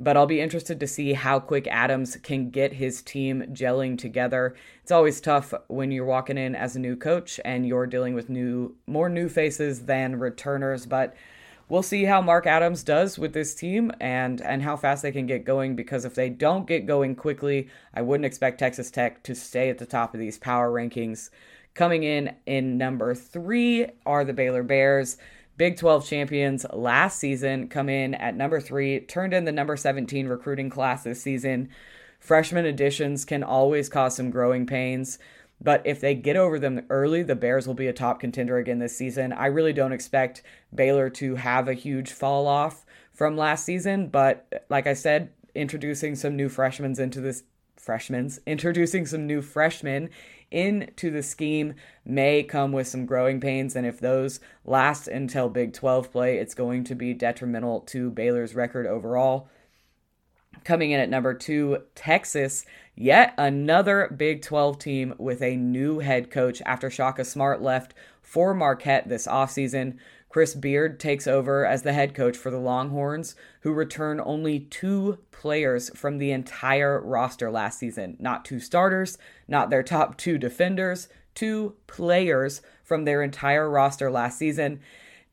but 0.00 0.16
I'll 0.16 0.26
be 0.26 0.40
interested 0.40 0.80
to 0.80 0.86
see 0.86 1.12
how 1.12 1.38
quick 1.38 1.66
Adams 1.66 2.16
can 2.16 2.48
get 2.48 2.72
his 2.72 3.02
team 3.02 3.44
gelling 3.52 3.98
together. 3.98 4.56
It's 4.82 4.90
always 4.90 5.20
tough 5.20 5.52
when 5.68 5.92
you're 5.92 6.06
walking 6.06 6.38
in 6.38 6.54
as 6.54 6.74
a 6.74 6.80
new 6.80 6.96
coach 6.96 7.38
and 7.44 7.66
you're 7.66 7.86
dealing 7.86 8.14
with 8.14 8.30
new 8.30 8.74
more 8.86 9.10
new 9.10 9.28
faces 9.28 9.84
than 9.84 10.18
returners, 10.18 10.86
but 10.86 11.14
we'll 11.68 11.82
see 11.82 12.04
how 12.04 12.22
Mark 12.22 12.46
Adams 12.46 12.82
does 12.82 13.18
with 13.18 13.34
this 13.34 13.54
team 13.54 13.92
and 14.00 14.40
and 14.40 14.62
how 14.62 14.74
fast 14.74 15.02
they 15.02 15.12
can 15.12 15.26
get 15.26 15.44
going 15.44 15.76
because 15.76 16.06
if 16.06 16.14
they 16.14 16.30
don't 16.30 16.66
get 16.66 16.86
going 16.86 17.14
quickly, 17.14 17.68
I 17.92 18.00
wouldn't 18.00 18.24
expect 18.24 18.58
Texas 18.58 18.90
Tech 18.90 19.22
to 19.24 19.34
stay 19.34 19.68
at 19.68 19.76
the 19.76 19.86
top 19.86 20.14
of 20.14 20.20
these 20.20 20.38
power 20.38 20.70
rankings. 20.70 21.28
Coming 21.74 22.04
in 22.04 22.34
in 22.46 22.78
number 22.78 23.14
3 23.14 23.86
are 24.06 24.24
the 24.24 24.32
Baylor 24.32 24.62
Bears. 24.62 25.18
Big 25.60 25.76
12 25.76 26.06
champions 26.06 26.64
last 26.72 27.18
season 27.18 27.68
come 27.68 27.90
in 27.90 28.14
at 28.14 28.34
number 28.34 28.62
three, 28.62 29.00
turned 29.00 29.34
in 29.34 29.44
the 29.44 29.52
number 29.52 29.76
17 29.76 30.26
recruiting 30.26 30.70
class 30.70 31.04
this 31.04 31.20
season. 31.22 31.68
Freshman 32.18 32.64
additions 32.64 33.26
can 33.26 33.42
always 33.42 33.90
cause 33.90 34.16
some 34.16 34.30
growing 34.30 34.64
pains, 34.64 35.18
but 35.60 35.82
if 35.84 36.00
they 36.00 36.14
get 36.14 36.34
over 36.34 36.58
them 36.58 36.86
early, 36.88 37.22
the 37.22 37.36
Bears 37.36 37.66
will 37.66 37.74
be 37.74 37.88
a 37.88 37.92
top 37.92 38.20
contender 38.20 38.56
again 38.56 38.78
this 38.78 38.96
season. 38.96 39.34
I 39.34 39.48
really 39.48 39.74
don't 39.74 39.92
expect 39.92 40.42
Baylor 40.74 41.10
to 41.10 41.34
have 41.34 41.68
a 41.68 41.74
huge 41.74 42.10
fall 42.10 42.46
off 42.46 42.86
from 43.12 43.36
last 43.36 43.66
season, 43.66 44.08
but 44.08 44.64
like 44.70 44.86
I 44.86 44.94
said, 44.94 45.28
introducing 45.54 46.14
some 46.14 46.36
new 46.36 46.48
freshmen 46.48 46.98
into 46.98 47.20
this 47.20 47.42
freshmen, 47.76 48.30
introducing 48.46 49.04
some 49.04 49.26
new 49.26 49.42
freshmen 49.42 50.08
into 50.50 51.10
the 51.10 51.22
scheme 51.22 51.74
may 52.04 52.42
come 52.42 52.72
with 52.72 52.88
some 52.88 53.06
growing 53.06 53.40
pains. 53.40 53.76
And 53.76 53.86
if 53.86 54.00
those 54.00 54.40
last 54.64 55.08
until 55.08 55.48
Big 55.48 55.72
12 55.72 56.10
play, 56.10 56.38
it's 56.38 56.54
going 56.54 56.84
to 56.84 56.94
be 56.94 57.14
detrimental 57.14 57.80
to 57.80 58.10
Baylor's 58.10 58.54
record 58.54 58.86
overall. 58.86 59.48
Coming 60.64 60.90
in 60.90 61.00
at 61.00 61.08
number 61.08 61.32
two, 61.32 61.84
Texas, 61.94 62.64
yet 62.94 63.32
another 63.38 64.12
Big 64.14 64.42
12 64.42 64.78
team 64.78 65.14
with 65.18 65.40
a 65.42 65.56
new 65.56 66.00
head 66.00 66.30
coach 66.30 66.60
after 66.66 66.90
Shaka 66.90 67.24
Smart 67.24 67.62
left 67.62 67.94
for 68.20 68.52
Marquette 68.52 69.08
this 69.08 69.26
offseason. 69.26 69.96
Chris 70.30 70.54
Beard 70.54 71.00
takes 71.00 71.26
over 71.26 71.66
as 71.66 71.82
the 71.82 71.92
head 71.92 72.14
coach 72.14 72.36
for 72.36 72.52
the 72.52 72.58
Longhorns, 72.58 73.34
who 73.62 73.72
return 73.72 74.20
only 74.24 74.60
two 74.60 75.18
players 75.32 75.90
from 75.96 76.18
the 76.18 76.30
entire 76.30 77.00
roster 77.00 77.50
last 77.50 77.80
season. 77.80 78.16
Not 78.20 78.44
two 78.44 78.60
starters, 78.60 79.18
not 79.48 79.70
their 79.70 79.82
top 79.82 80.16
two 80.16 80.38
defenders, 80.38 81.08
two 81.34 81.74
players 81.88 82.62
from 82.84 83.04
their 83.04 83.24
entire 83.24 83.68
roster 83.68 84.08
last 84.08 84.38
season. 84.38 84.80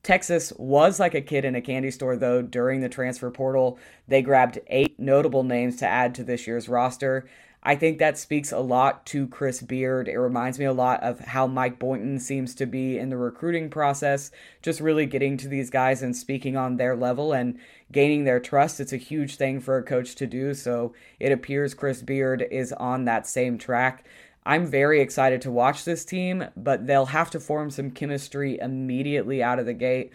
Texas 0.02 0.52
was 0.58 1.00
like 1.00 1.14
a 1.14 1.22
kid 1.22 1.46
in 1.46 1.54
a 1.54 1.62
candy 1.62 1.92
store, 1.92 2.16
though, 2.16 2.42
during 2.42 2.82
the 2.82 2.90
transfer 2.90 3.30
portal. 3.30 3.78
They 4.08 4.24
grabbed 4.24 4.60
eight 4.68 5.00
notable 5.00 5.44
names 5.44 5.76
to 5.78 5.88
add 5.88 6.16
to 6.16 6.24
this 6.24 6.48
year's 6.48 6.68
roster. 6.68 7.30
I 7.64 7.76
think 7.76 7.98
that 7.98 8.18
speaks 8.18 8.52
a 8.52 8.60
lot 8.60 9.06
to 9.08 9.28
Chris 9.28 9.62
Beard. 9.62 10.08
It 10.08 10.18
reminds 10.18 10.60
me 10.60 10.66
a 10.66 10.74
lot 10.74 11.02
of 11.04 11.20
how 11.20 11.48
Mike 11.48 11.80
Boynton 11.80 12.20
seems 12.20 12.56
to 12.56 12.66
be 12.66 12.98
in 12.98 13.10
the 13.10 13.18
recruiting 13.18 13.70
process, 13.70 14.32
just 14.62 14.80
really 14.80 15.06
getting 15.06 15.38
to 15.38 15.48
these 15.48 15.70
guys 15.70 16.02
and 16.02 16.16
speaking 16.16 16.56
on 16.56 16.78
their 16.78 16.96
level 16.96 17.34
and 17.34 17.60
gaining 17.92 18.24
their 18.24 18.40
trust. 18.40 18.80
It's 18.80 18.94
a 18.94 18.98
huge 18.98 19.36
thing 19.36 19.60
for 19.60 19.78
a 19.78 19.84
coach 19.84 20.16
to 20.16 20.28
do. 20.28 20.54
So 20.54 20.94
it 21.20 21.32
appears 21.32 21.74
Chris 21.74 22.02
Beard 22.02 22.46
is 22.50 22.72
on 22.74 23.06
that 23.06 23.28
same 23.28 23.58
track. 23.58 24.06
I'm 24.46 24.66
very 24.66 25.02
excited 25.02 25.42
to 25.42 25.52
watch 25.52 25.84
this 25.84 26.06
team, 26.06 26.46
but 26.56 26.88
they'll 26.88 27.08
have 27.08 27.32
to 27.32 27.40
form 27.40 27.70
some 27.70 27.92
chemistry 27.92 28.58
immediately 28.60 29.44
out 29.44 29.60
of 29.60 29.66
the 29.66 29.74
gate, 29.74 30.14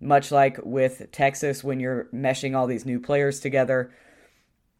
much 0.00 0.30
like 0.30 0.60
with 0.62 1.10
Texas 1.10 1.64
when 1.64 1.80
you're 1.80 2.04
meshing 2.14 2.54
all 2.54 2.68
these 2.68 2.86
new 2.86 3.00
players 3.00 3.40
together 3.40 3.90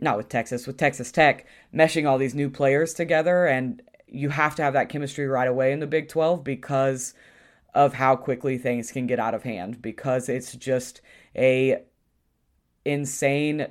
not 0.01 0.17
with 0.17 0.29
Texas, 0.29 0.67
with 0.67 0.77
Texas 0.77 1.13
Tech, 1.13 1.47
meshing 1.75 2.09
all 2.09 2.19
these 2.19 2.35
new 2.35 2.51
players 2.51 2.95
together. 2.95 3.47
And 3.47 3.83
you 4.07 4.31
have 4.31 4.55
to 4.57 4.63
have 4.63 4.75
that 4.75 4.89
chemistry 4.89 5.27
right 5.27 5.49
away 5.49 5.73
in 5.73 5.81
the 5.81 5.87
Big 5.87 6.09
12 6.09 6.45
because 6.45 7.15
of 7.75 7.95
how 7.95 8.17
quickly 8.17 8.59
things 8.59 8.93
can 8.93 9.07
get 9.07 9.19
out 9.19 9.35
of 9.35 9.43
hand, 9.43 9.83
because 9.83 10.29
it's 10.29 10.55
just 10.55 11.01
a 11.37 11.83
insane 12.85 13.67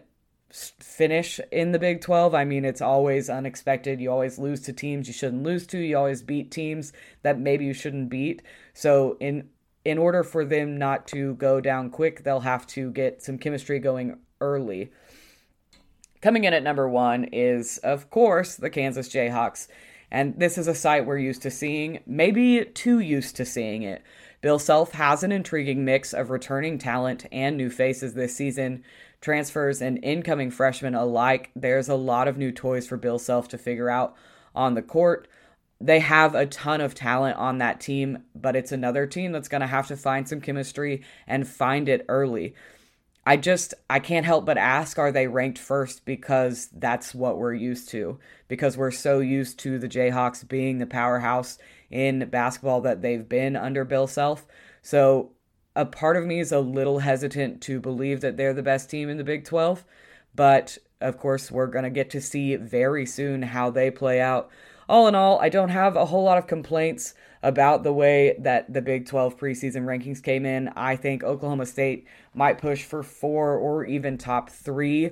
finish 0.54 1.40
in 1.52 1.72
the 1.72 1.80
Big 1.80 2.02
12. 2.02 2.36
I 2.36 2.46
mean, 2.46 2.66
it's 2.66 2.82
always 2.82 3.30
unexpected. 3.30 4.00
You 4.00 4.12
always 4.12 4.38
lose 4.38 4.62
to 4.62 4.74
teams 4.74 5.08
you 5.08 5.14
shouldn't 5.14 5.44
lose 5.44 5.66
to. 5.68 5.80
You 5.80 5.98
always 5.98 6.22
beat 6.22 6.52
teams 6.52 6.94
that 7.24 7.40
maybe 7.40 7.66
you 7.66 7.74
shouldn't 7.74 8.10
beat. 8.10 8.42
So 8.74 9.18
in 9.20 9.50
in 9.86 9.98
order 9.98 10.24
for 10.24 10.46
them 10.46 10.78
not 10.78 11.08
to 11.08 11.36
go 11.36 11.60
down 11.60 11.90
quick, 11.90 12.24
they'll 12.24 12.40
have 12.40 12.66
to 12.68 12.92
get 12.92 13.22
some 13.22 13.38
chemistry 13.38 13.80
going 13.80 14.18
early. 14.40 14.92
Coming 16.24 16.46
in 16.46 16.54
at 16.54 16.64
number 16.64 16.88
one 16.88 17.26
is, 17.34 17.80
of 17.80 18.10
course, 18.10 18.56
the 18.56 18.70
Kansas 18.70 19.10
Jayhawks. 19.10 19.68
And 20.10 20.40
this 20.40 20.58
is 20.58 20.70
a 20.70 20.74
site 20.74 21.06
we're 21.06 21.18
used 21.18 21.42
to 21.42 21.52
seeing, 21.52 22.00
maybe 22.06 22.64
too 22.64 23.00
used 23.00 23.36
to 23.36 23.46
seeing 23.46 23.84
it. 23.84 24.02
Bill 24.40 24.58
Self 24.58 24.94
has 24.94 25.24
an 25.24 25.34
intriguing 25.34 25.84
mix 25.84 26.14
of 26.14 26.30
returning 26.30 26.78
talent 26.78 27.26
and 27.34 27.58
new 27.58 27.70
faces 27.70 28.14
this 28.14 28.38
season. 28.38 28.86
Transfers 29.20 29.82
and 29.82 30.02
incoming 30.02 30.50
freshmen 30.50 30.96
alike, 30.96 31.52
there's 31.58 31.90
a 31.90 31.96
lot 31.96 32.30
of 32.30 32.38
new 32.38 32.54
toys 32.54 32.88
for 32.88 32.96
Bill 32.96 33.20
Self 33.20 33.50
to 33.50 33.58
figure 33.58 33.90
out 33.90 34.16
on 34.56 34.76
the 34.76 34.82
court. 34.82 35.28
They 35.82 36.00
have 36.00 36.36
a 36.36 36.46
ton 36.46 36.80
of 36.80 36.96
talent 36.96 37.36
on 37.36 37.58
that 37.58 37.82
team, 37.82 38.24
but 38.34 38.56
it's 38.56 38.72
another 38.72 39.06
team 39.08 39.34
that's 39.34 39.50
going 39.50 39.60
to 39.60 39.68
have 39.68 39.88
to 39.88 39.98
find 39.98 40.30
some 40.30 40.40
chemistry 40.40 41.04
and 41.28 41.46
find 41.46 41.90
it 41.90 42.06
early. 42.08 42.56
I 43.26 43.38
just 43.38 43.74
I 43.90 44.00
can't 44.00 44.26
help 44.26 44.46
but 44.46 44.58
ask 44.58 45.00
are 45.00 45.12
they 45.12 45.28
ranked 45.28 45.58
first 45.58 46.04
because 46.06 46.68
that's 46.74 47.16
what 47.16 47.38
we're 47.38 47.54
used 47.54 47.90
to 47.90 48.20
because 48.48 48.76
we're 48.76 48.92
so 48.92 49.20
used 49.20 49.60
to 49.60 49.80
the 49.80 49.88
Jayhawks 49.88 50.48
being 50.48 50.78
the 50.78 50.86
powerhouse 50.86 51.58
in 51.90 52.28
basketball 52.30 52.82
that 52.82 53.02
they've 53.02 53.28
been 53.28 53.56
under 53.56 53.86
Bill 53.86 54.08
Self. 54.08 54.46
So 54.82 55.32
a 55.76 55.86
part 55.86 56.18
of 56.18 56.26
me 56.26 56.40
is 56.40 56.52
a 56.52 56.60
little 56.60 57.00
hesitant 57.00 57.62
to 57.62 57.80
believe 57.80 58.22
that 58.22 58.36
they're 58.36 58.54
the 58.54 58.62
best 58.62 58.90
team 58.90 59.10
in 59.10 59.18
the 59.18 59.24
Big 59.24 59.46
12, 59.46 59.86
but 60.36 60.78
of 61.00 61.18
course 61.18 61.50
we're 61.50 61.68
going 61.68 61.84
to 61.84 61.90
get 61.90 62.10
to 62.12 62.22
see 62.22 62.56
very 62.58 63.06
soon 63.06 63.42
how 63.42 63.70
they 63.70 63.90
play 63.90 64.20
out. 64.20 64.50
All 64.90 65.08
in 65.08 65.16
all, 65.16 65.40
I 65.40 65.50
don't 65.50 65.70
have 65.70 65.96
a 65.96 66.06
whole 66.06 66.24
lot 66.24 66.38
of 66.38 66.48
complaints 66.48 67.14
about 67.42 67.84
the 67.84 67.94
way 67.94 68.36
that 68.40 68.74
the 68.74 68.82
Big 68.82 69.06
12 69.06 69.38
preseason 69.38 69.86
rankings 69.86 70.22
came 70.22 70.46
in. 70.46 70.70
I 70.70 70.96
think 70.96 71.24
Oklahoma 71.24 71.66
State 71.66 72.08
might 72.34 72.58
push 72.58 72.84
for 72.84 73.04
four 73.04 73.58
or 73.58 73.86
even 73.86 74.18
top 74.18 74.50
three. 74.50 75.12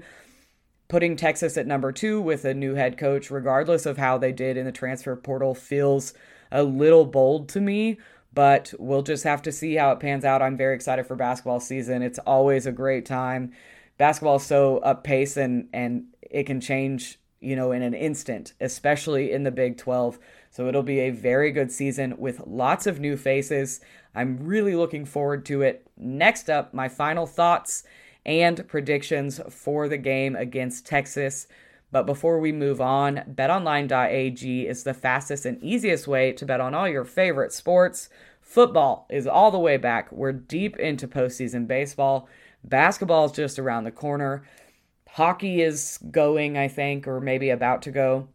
Putting 0.87 1.15
Texas 1.15 1.57
at 1.57 1.67
number 1.67 1.91
two 1.91 2.21
with 2.21 2.43
a 2.43 2.53
new 2.53 2.75
head 2.75 2.97
coach, 2.97 3.31
regardless 3.31 3.85
of 3.85 3.97
how 3.97 4.17
they 4.17 4.33
did 4.33 4.57
in 4.57 4.65
the 4.65 4.71
transfer 4.73 5.15
portal, 5.15 5.55
feels 5.55 6.13
a 6.51 6.63
little 6.63 7.05
bold 7.05 7.47
to 7.49 7.61
me, 7.61 7.97
but 8.33 8.73
we'll 8.77 9.01
just 9.01 9.23
have 9.23 9.41
to 9.43 9.53
see 9.53 9.75
how 9.75 9.91
it 9.91 10.01
pans 10.01 10.25
out. 10.25 10.41
I'm 10.41 10.57
very 10.57 10.75
excited 10.75 11.07
for 11.07 11.15
basketball 11.15 11.61
season. 11.61 12.01
It's 12.01 12.19
always 12.19 12.65
a 12.65 12.73
great 12.73 13.05
time. 13.05 13.53
Basketball 13.97 14.37
is 14.37 14.43
so 14.43 14.79
up 14.79 15.03
pace 15.05 15.37
and 15.37 15.69
and 15.71 16.07
it 16.21 16.43
can 16.43 16.59
change, 16.59 17.19
you 17.41 17.55
know, 17.55 17.71
in 17.71 17.81
an 17.81 17.93
instant, 17.93 18.53
especially 18.61 19.31
in 19.31 19.43
the 19.43 19.51
Big 19.51 19.77
12. 19.77 20.19
So 20.51 20.67
it'll 20.67 20.83
be 20.83 20.99
a 20.99 21.09
very 21.09 21.51
good 21.51 21.71
season 21.71 22.17
with 22.17 22.45
lots 22.45 22.87
of 22.87 22.99
new 22.99 23.17
faces. 23.17 23.81
I'm 24.13 24.37
really 24.45 24.75
looking 24.75 25.05
forward 25.05 25.45
to 25.47 25.61
it. 25.61 25.87
Next 25.97 26.49
up, 26.49 26.73
my 26.73 26.87
final 26.87 27.25
thoughts 27.25 27.83
and 28.25 28.67
predictions 28.67 29.39
for 29.49 29.87
the 29.87 29.97
game 29.97 30.35
against 30.35 30.85
Texas. 30.85 31.47
But 31.91 32.05
before 32.05 32.39
we 32.39 32.51
move 32.51 32.79
on, 32.79 33.23
betonline.ag 33.35 34.67
is 34.67 34.83
the 34.83 34.93
fastest 34.93 35.45
and 35.45 35.61
easiest 35.63 36.07
way 36.07 36.31
to 36.33 36.45
bet 36.45 36.61
on 36.61 36.73
all 36.73 36.87
your 36.87 37.03
favorite 37.03 37.51
sports. 37.51 38.09
Football 38.41 39.07
is 39.09 39.27
all 39.27 39.51
the 39.51 39.59
way 39.59 39.77
back. 39.77 40.11
We're 40.11 40.31
deep 40.31 40.77
into 40.77 41.07
postseason 41.07 41.67
baseball. 41.67 42.29
Basketball 42.63 43.25
is 43.25 43.31
just 43.31 43.59
around 43.59 43.83
the 43.83 43.91
corner. 43.91 44.43
Hockey 45.15 45.61
is 45.61 45.99
going, 46.09 46.57
I 46.57 46.69
think, 46.69 47.05
or 47.05 47.19
maybe 47.19 47.49
about 47.49 47.81
to 47.81 47.91
go. 47.91 48.29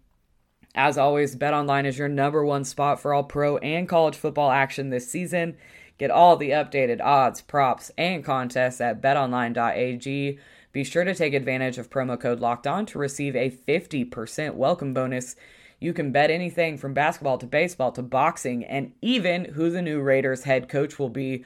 As 0.75 0.99
always, 0.99 1.35
BetOnline 1.35 1.87
is 1.87 1.97
your 1.97 2.09
number 2.09 2.45
one 2.45 2.65
spot 2.65 3.01
for 3.01 3.15
all 3.15 3.25
pro 3.25 3.57
and 3.59 3.89
college 3.89 4.15
football 4.15 4.51
action 4.51 4.91
this 4.91 5.11
season. 5.11 5.57
Get 5.97 6.11
all 6.11 6.37
the 6.37 6.51
updated 6.51 7.01
odds, 7.01 7.41
props, 7.41 7.91
and 7.97 8.23
contests 8.23 8.83
at 8.83 9.01
betonline.ag. 9.01 10.39
Be 10.73 10.85
sure 10.85 11.05
to 11.05 11.15
take 11.15 11.33
advantage 11.33 11.79
of 11.79 11.89
promo 11.89 12.21
code 12.21 12.41
Locked 12.41 12.67
On 12.67 12.85
to 12.87 12.99
receive 12.99 13.35
a 13.35 13.51
50% 13.51 14.55
welcome 14.55 14.93
bonus. 14.93 15.35
You 15.81 15.95
can 15.95 16.13
bet 16.13 16.31
anything 16.31 16.77
from 16.77 16.93
basketball 16.93 17.39
to 17.39 17.47
baseball 17.47 17.93
to 17.93 18.03
boxing 18.03 18.65
and 18.65 18.93
even 19.01 19.47
who 19.47 19.71
the 19.71 19.81
new 19.81 20.03
Raiders 20.03 20.43
head 20.43 20.69
coach 20.69 20.99
will 20.99 21.09
be. 21.09 21.43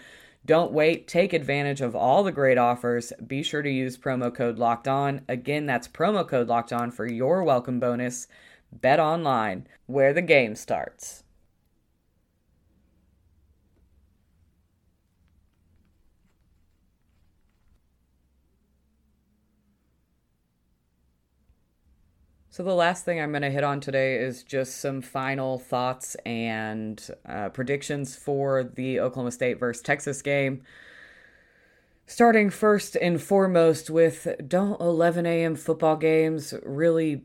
Don't 0.46 0.72
wait. 0.72 1.06
Take 1.06 1.32
advantage 1.32 1.80
of 1.80 1.94
all 1.94 2.22
the 2.22 2.32
great 2.32 2.58
offers. 2.58 3.12
Be 3.26 3.42
sure 3.42 3.62
to 3.62 3.70
use 3.70 3.98
promo 3.98 4.34
code 4.34 4.58
Locked 4.58 4.88
On. 4.88 5.20
Again, 5.28 5.66
that's 5.66 5.86
promo 5.86 6.26
code 6.26 6.48
Locked 6.48 6.72
On 6.72 6.90
for 6.90 7.06
your 7.06 7.44
welcome 7.44 7.78
bonus. 7.78 8.26
Bet 8.72 9.00
online, 9.00 9.66
where 9.86 10.12
the 10.12 10.22
game 10.22 10.54
starts. 10.54 11.24
So, 22.52 22.64
the 22.64 22.74
last 22.74 23.04
thing 23.04 23.20
I'm 23.20 23.30
going 23.30 23.42
to 23.42 23.50
hit 23.50 23.62
on 23.62 23.78
today 23.78 24.16
is 24.16 24.42
just 24.42 24.78
some 24.78 25.02
final 25.02 25.56
thoughts 25.56 26.16
and 26.26 27.00
uh, 27.24 27.50
predictions 27.50 28.16
for 28.16 28.64
the 28.64 28.98
Oklahoma 28.98 29.30
State 29.30 29.60
versus 29.60 29.80
Texas 29.80 30.20
game. 30.20 30.62
Starting 32.06 32.50
first 32.50 32.96
and 32.96 33.22
foremost 33.22 33.88
with 33.88 34.26
don't 34.48 34.80
11 34.80 35.26
a.m. 35.26 35.54
football 35.54 35.94
games 35.94 36.52
really 36.64 37.22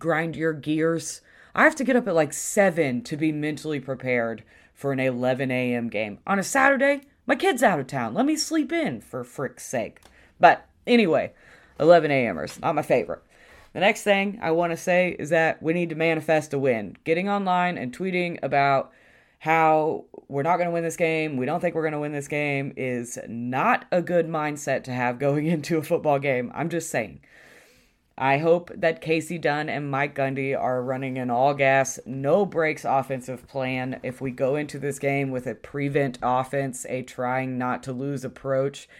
grind 0.00 0.34
your 0.34 0.52
gears. 0.52 1.20
I 1.54 1.62
have 1.62 1.76
to 1.76 1.84
get 1.84 1.94
up 1.94 2.08
at 2.08 2.16
like 2.16 2.32
7 2.32 3.02
to 3.04 3.16
be 3.16 3.30
mentally 3.30 3.78
prepared 3.78 4.42
for 4.74 4.90
an 4.90 4.98
11 4.98 5.52
a.m. 5.52 5.88
game. 5.88 6.18
On 6.26 6.40
a 6.40 6.42
Saturday, 6.42 7.02
my 7.24 7.36
kid's 7.36 7.62
out 7.62 7.78
of 7.78 7.86
town. 7.86 8.14
Let 8.14 8.26
me 8.26 8.34
sleep 8.34 8.72
in 8.72 9.00
for 9.00 9.22
frick's 9.22 9.64
sake. 9.64 10.00
But 10.40 10.66
anyway, 10.88 11.34
11 11.78 12.10
a.m.ers, 12.10 12.58
not 12.58 12.74
my 12.74 12.82
favorite. 12.82 13.22
The 13.72 13.80
next 13.80 14.02
thing 14.02 14.38
I 14.42 14.50
want 14.50 14.72
to 14.72 14.76
say 14.76 15.14
is 15.18 15.30
that 15.30 15.62
we 15.62 15.72
need 15.72 15.90
to 15.90 15.94
manifest 15.94 16.52
a 16.52 16.58
win. 16.58 16.96
Getting 17.04 17.28
online 17.28 17.78
and 17.78 17.96
tweeting 17.96 18.38
about 18.42 18.92
how 19.38 20.06
we're 20.28 20.42
not 20.42 20.56
going 20.56 20.68
to 20.68 20.72
win 20.72 20.82
this 20.82 20.96
game, 20.96 21.36
we 21.36 21.46
don't 21.46 21.60
think 21.60 21.74
we're 21.74 21.82
going 21.82 21.92
to 21.92 22.00
win 22.00 22.12
this 22.12 22.28
game, 22.28 22.72
is 22.76 23.18
not 23.28 23.86
a 23.92 24.02
good 24.02 24.28
mindset 24.28 24.84
to 24.84 24.92
have 24.92 25.18
going 25.20 25.46
into 25.46 25.78
a 25.78 25.82
football 25.82 26.18
game. 26.18 26.50
I'm 26.54 26.68
just 26.68 26.90
saying. 26.90 27.20
I 28.18 28.36
hope 28.36 28.70
that 28.76 29.00
Kasey 29.00 29.40
Dunn 29.40 29.70
and 29.70 29.90
Mike 29.90 30.14
Gundy 30.14 30.58
are 30.58 30.82
running 30.82 31.16
an 31.16 31.30
all 31.30 31.54
gas, 31.54 31.98
no 32.04 32.44
breaks 32.44 32.84
offensive 32.84 33.48
plan. 33.48 33.98
If 34.02 34.20
we 34.20 34.30
go 34.30 34.56
into 34.56 34.78
this 34.78 34.98
game 34.98 35.30
with 35.30 35.46
a 35.46 35.54
prevent 35.54 36.18
offense, 36.20 36.84
a 36.90 37.00
trying 37.00 37.56
not 37.56 37.82
to 37.84 37.94
lose 37.94 38.22
approach, 38.22 38.90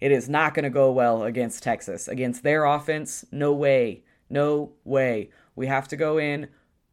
it 0.00 0.10
is 0.12 0.30
not 0.30 0.54
going 0.54 0.62
to 0.62 0.70
go 0.70 0.90
well 0.90 1.24
against 1.24 1.62
Texas. 1.62 2.08
Against 2.08 2.42
their 2.42 2.64
offense, 2.64 3.26
no 3.30 3.52
way. 3.52 4.02
No 4.30 4.72
way. 4.84 5.30
We 5.56 5.66
have 5.66 5.88
to 5.88 5.96
go 5.96 6.18
in 6.18 6.48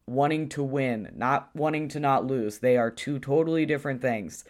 wanting 0.06 0.48
to 0.48 0.62
win, 0.62 1.12
not 1.14 1.50
wanting 1.54 1.88
to 1.88 2.00
not 2.00 2.26
lose. 2.26 2.58
They 2.58 2.76
are 2.76 2.90
two 2.90 3.18
totally 3.18 3.64
different 3.64 4.02
things. 4.02 4.44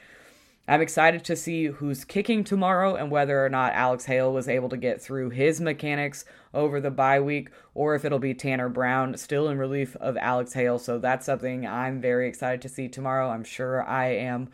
I'm 0.66 0.82
excited 0.82 1.24
to 1.24 1.36
see 1.36 1.66
who's 1.66 2.04
kicking 2.04 2.44
tomorrow 2.44 2.94
and 2.94 3.10
whether 3.10 3.42
or 3.42 3.48
not 3.48 3.72
Alex 3.72 4.04
Hale 4.04 4.30
was 4.32 4.48
able 4.48 4.68
to 4.68 4.76
get 4.76 5.00
through 5.00 5.30
his 5.30 5.62
mechanics 5.62 6.26
over 6.52 6.78
the 6.78 6.90
bye 6.90 7.20
week 7.20 7.48
or 7.74 7.94
if 7.94 8.04
it'll 8.04 8.18
be 8.18 8.34
Tanner 8.34 8.68
Brown 8.68 9.16
still 9.16 9.48
in 9.48 9.56
relief 9.56 9.96
of 9.96 10.18
Alex 10.18 10.52
Hale. 10.52 10.78
So 10.78 10.98
that's 10.98 11.24
something 11.24 11.66
I'm 11.66 12.02
very 12.02 12.28
excited 12.28 12.60
to 12.62 12.68
see 12.68 12.86
tomorrow. 12.86 13.30
I'm 13.30 13.44
sure 13.44 13.82
I 13.82 14.08
am 14.08 14.50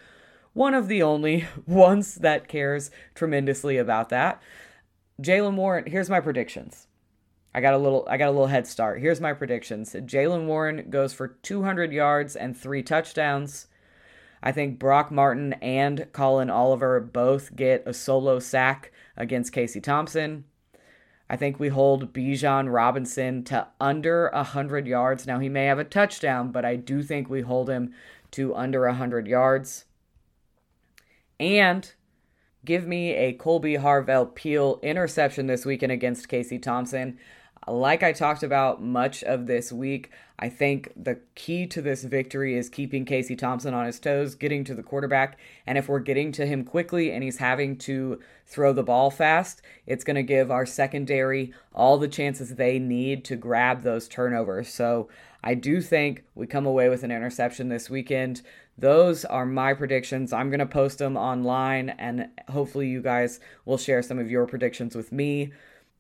one 0.52 0.74
of 0.74 0.86
the 0.86 1.02
only 1.02 1.46
ones 1.66 2.14
that 2.16 2.46
cares 2.46 2.92
tremendously 3.16 3.76
about 3.76 4.08
that. 4.10 4.40
Jaylen 5.20 5.56
Warren, 5.56 5.86
here's 5.86 6.10
my 6.10 6.20
predictions. 6.20 6.86
I 7.54 7.61
got 7.61 7.75
a 7.75 7.78
little 7.78 8.06
I 8.11 8.16
got 8.16 8.28
a 8.28 8.32
little 8.32 8.49
head 8.49 8.66
start. 8.66 9.00
Here's 9.00 9.20
my 9.20 9.32
predictions. 9.32 9.92
Jaylen 9.92 10.46
Warren 10.46 10.90
goes 10.90 11.14
for 11.14 11.28
200 11.28 11.92
yards 11.92 12.34
and 12.34 12.56
three 12.56 12.82
touchdowns. 12.82 13.68
I 14.42 14.52
think 14.52 14.78
Brock 14.78 15.11
Martin 15.11 15.54
and 15.54 16.06
Collin 16.12 16.50
Oliver 16.50 17.00
both 17.00 17.56
get 17.56 17.82
a 17.87 17.94
solo 17.94 18.38
sack 18.38 18.92
against 19.16 19.52
Casey 19.52 19.80
Thompson. 19.80 20.44
I 21.30 21.37
think 21.37 21.58
we 21.58 21.68
hold 21.68 22.12
Bijan 22.12 22.70
Robinson 22.73 23.44
to 23.44 23.68
under 23.80 24.30
100 24.34 24.87
yards. 24.87 25.26
Now, 25.26 25.38
he 25.38 25.49
may 25.49 25.64
have 25.64 25.78
a 25.78 25.84
touchdown, 25.84 26.52
but 26.52 26.66
I 26.66 26.76
do 26.76 27.02
think 27.02 27.30
we 27.30 27.40
hold 27.40 27.70
him 27.70 27.94
to 28.32 28.54
under 28.54 28.87
100 28.87 29.26
yards. 29.26 29.87
And 31.40 31.90
give 32.64 32.87
me 32.87 33.14
a 33.14 33.32
Kolby 33.32 33.80
Harvell 33.80 34.34
Peel 34.34 34.78
interception 34.82 35.46
this 35.46 35.64
weekend 35.64 35.92
against 35.92 36.28
Casey 36.28 36.58
Thompson. 36.58 37.18
Like 37.66 38.02
I 38.02 38.12
talked 38.12 38.42
about 38.42 38.83
much 38.83 39.23
of 39.25 39.47
this 39.47 39.73
week, 39.73 40.11
I 40.38 40.49
think 40.49 40.92
the 40.97 41.21
key 41.35 41.66
to 41.68 41.80
this 41.80 42.04
victory 42.04 42.56
is 42.56 42.68
keeping 42.68 43.04
Casey 43.04 43.37
Thompson 43.37 43.73
on 43.73 43.87
his 43.87 44.00
toes, 44.00 44.35
getting 44.35 44.64
to 44.64 44.75
the 44.75 44.83
quarterback. 44.83 45.38
And 45.66 45.78
if 45.78 45.88
we're 45.88 46.00
getting 46.00 46.33
to 46.33 46.47
him 46.47 46.64
quickly 46.64 47.12
and 47.12 47.23
he's 47.23 47.38
having 47.38 47.78
to 47.78 48.21
throw 48.44 48.73
the 48.73 48.83
ball 48.83 49.11
fast, 49.11 49.62
it's 49.87 50.04
going 50.04 50.16
to 50.16 50.23
give 50.23 50.50
our 50.50 50.66
secondary 50.66 51.54
all 51.73 51.99
the 51.99 52.09
chances 52.09 52.56
they 52.56 52.78
need 52.78 53.25
to 53.26 53.37
grab 53.37 53.83
those 53.83 54.09
turnovers. 54.09 54.68
So 54.68 55.09
I 55.42 55.54
do 55.54 55.80
think 55.80 56.25
we 56.35 56.47
come 56.47 56.66
away 56.66 56.88
with 56.88 57.04
an 57.04 57.12
interception 57.12 57.68
this 57.68 57.88
weekend. 57.88 58.42
Those 58.76 59.25
are 59.25 59.47
my 59.47 59.73
predictions. 59.73 60.33
I'm 60.33 60.50
going 60.50 60.59
to 60.59 60.66
post 60.66 60.99
them 60.99 61.16
online 61.16 61.90
and 61.90 62.28
hopefully 62.49 62.88
you 62.88 63.00
guys 63.00 63.38
will 63.64 63.78
share 63.78 64.02
some 64.02 64.18
of 64.18 64.30
your 64.30 64.47
predictions 64.47 64.97
with 64.97 65.12
me. 65.12 65.52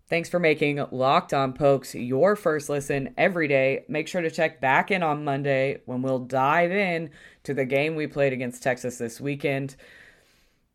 Thanks 0.06 0.28
for 0.28 0.38
making 0.38 0.84
Locked 0.90 1.32
On 1.32 1.54
Pokes 1.54 1.94
your 1.94 2.36
first 2.36 2.68
listen 2.68 3.14
every 3.16 3.48
day. 3.48 3.86
Make 3.88 4.06
sure 4.06 4.20
to 4.20 4.30
check 4.30 4.60
back 4.60 4.90
in 4.90 5.02
on 5.02 5.24
Monday 5.24 5.80
when 5.86 6.02
we'll 6.02 6.18
dive 6.18 6.70
in 6.72 7.08
to 7.44 7.54
the 7.54 7.64
game 7.64 7.94
we 7.94 8.06
played 8.06 8.34
against 8.34 8.62
Texas 8.62 8.98
this 8.98 9.18
weekend. 9.18 9.76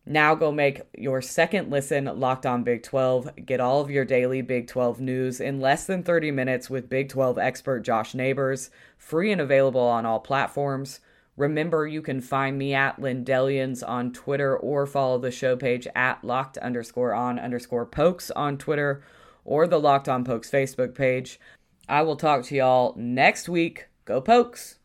Now 0.03 0.33
go 0.33 0.51
make 0.51 0.81
your 0.97 1.21
second 1.21 1.69
listen 1.69 2.05
Locked 2.05 2.47
On 2.47 2.63
Big 2.63 2.81
12. 2.81 3.45
Get 3.45 3.59
all 3.59 3.81
of 3.81 3.91
your 3.91 4.03
daily 4.03 4.41
Big 4.41 4.65
12 4.65 4.99
news 4.99 5.39
in 5.39 5.61
less 5.61 5.85
than 5.85 6.01
30 6.01 6.31
minutes 6.31 6.67
with 6.67 6.89
Big 6.89 7.09
12 7.09 7.37
expert 7.37 7.81
Josh 7.81 8.15
Neighbors, 8.15 8.71
free 8.97 9.31
and 9.31 9.39
available 9.39 9.79
on 9.79 10.07
all 10.07 10.19
platforms. 10.19 11.01
Remember, 11.37 11.85
you 11.85 12.01
can 12.01 12.19
find 12.19 12.57
me 12.57 12.73
at 12.73 12.99
Lindellians 12.99 13.87
on 13.87 14.11
Twitter 14.11 14.57
or 14.57 14.87
follow 14.87 15.19
the 15.19 15.29
show 15.29 15.55
page 15.55 15.87
at 15.95 16.23
locked 16.23 16.57
underscore 16.57 17.13
on 17.13 17.37
underscore 17.37 17.85
pokes 17.85 18.31
on 18.31 18.57
Twitter 18.57 19.03
or 19.49 19.65
the 19.65 19.79
Locked 19.79 20.07
On 20.07 20.23
Pokes 20.23 20.49
Facebook 20.49 20.93
page. 20.93 21.39
I 21.89 22.03
will 22.03 22.15
talk 22.15 22.43
to 22.45 22.55
y'all 22.55 22.93
next 22.95 23.49
week. 23.49 23.87
Go 24.05 24.21
Pokes! 24.21 24.78